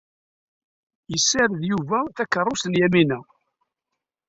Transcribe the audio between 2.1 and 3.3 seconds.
takeṛṛust n Yamina.